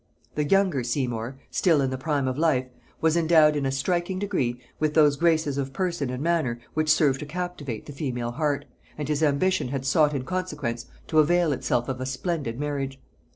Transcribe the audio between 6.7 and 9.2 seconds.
which serve to captivate the female heart, and